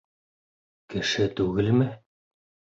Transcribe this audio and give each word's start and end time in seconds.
Кеше 0.95 1.29
түгелме? 1.43 1.91